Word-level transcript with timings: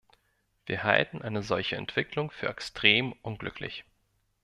Wir 0.65 0.81
halten 0.81 1.21
eine 1.21 1.43
solche 1.43 1.75
Entwicklung 1.75 2.31
für 2.31 2.47
extrem 2.49 3.13
unglücklich. 3.21 3.85